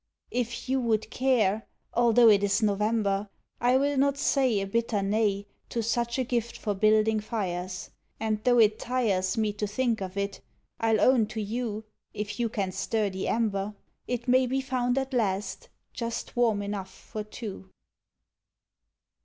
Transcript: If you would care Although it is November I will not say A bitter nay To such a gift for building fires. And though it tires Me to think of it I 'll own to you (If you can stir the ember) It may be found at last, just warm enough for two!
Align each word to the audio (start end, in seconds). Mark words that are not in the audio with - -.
If 0.31 0.67
you 0.67 0.81
would 0.81 1.11
care 1.11 1.67
Although 1.93 2.29
it 2.29 2.43
is 2.43 2.63
November 2.63 3.29
I 3.59 3.77
will 3.77 3.97
not 3.99 4.17
say 4.17 4.59
A 4.59 4.65
bitter 4.65 5.03
nay 5.03 5.45
To 5.69 5.83
such 5.83 6.17
a 6.17 6.23
gift 6.23 6.57
for 6.57 6.73
building 6.73 7.19
fires. 7.19 7.91
And 8.19 8.43
though 8.43 8.57
it 8.57 8.79
tires 8.79 9.37
Me 9.37 9.53
to 9.53 9.67
think 9.67 10.01
of 10.01 10.17
it 10.17 10.41
I 10.79 10.93
'll 10.95 11.01
own 11.01 11.27
to 11.27 11.39
you 11.39 11.83
(If 12.15 12.39
you 12.39 12.49
can 12.49 12.71
stir 12.71 13.11
the 13.11 13.27
ember) 13.27 13.75
It 14.07 14.27
may 14.27 14.47
be 14.47 14.59
found 14.59 14.97
at 14.97 15.13
last, 15.13 15.69
just 15.93 16.35
warm 16.35 16.63
enough 16.63 16.89
for 16.91 17.23
two! 17.23 17.69